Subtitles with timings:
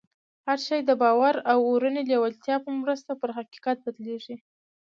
[0.45, 4.35] هر شی د باور او اورنۍ لېوالتیا په مرسته پر حقیقت بدلېږي